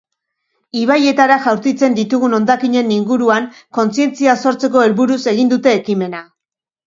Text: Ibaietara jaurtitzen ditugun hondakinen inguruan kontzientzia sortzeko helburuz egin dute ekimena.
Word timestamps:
Ibaietara 0.83 1.35
jaurtitzen 1.43 1.97
ditugun 1.99 2.33
hondakinen 2.37 2.89
inguruan 2.95 3.45
kontzientzia 3.79 4.35
sortzeko 4.47 4.83
helburuz 4.87 5.19
egin 5.35 5.55
dute 5.55 5.77
ekimena. 5.81 6.23